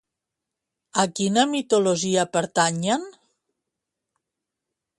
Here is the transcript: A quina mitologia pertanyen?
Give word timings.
A 1.01 1.05
quina 1.19 1.43
mitologia 1.51 2.23
pertanyen? 2.37 3.05